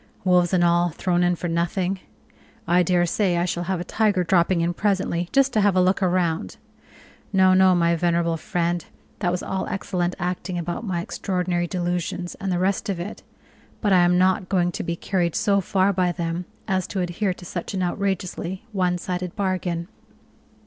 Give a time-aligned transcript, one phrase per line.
[0.23, 1.99] Wolves and all thrown in for nothing!
[2.67, 6.01] I daresay I shall have a tiger dropping in presently just to have a look
[6.01, 6.57] round.
[7.31, 8.83] No, no, my venerable friend,
[9.19, 13.21] that was all excellent acting about my extraordinary delusions, and the rest of it,
[13.79, 17.35] but I am not going to be carried so far by them as to adhere
[17.35, 19.87] to such an outrageously one sided bargain."